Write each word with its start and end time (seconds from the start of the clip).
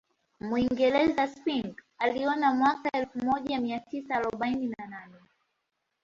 Mwingereza 0.39 1.27
Spink 1.27 1.81
aliona 1.97 2.53
mwaka 2.53 2.91
elfu 2.93 3.25
moja 3.25 3.59
mia 3.61 3.79
tisa 3.79 4.15
arobaini 4.15 4.67
na 4.67 4.85
nne 4.87 5.15